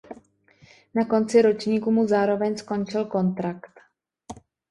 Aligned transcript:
Na 0.95 1.05
konci 1.05 1.41
ročníku 1.41 1.91
mu 1.91 2.07
zároveň 2.07 2.57
skončil 2.57 3.05
kontrakt. 3.05 3.71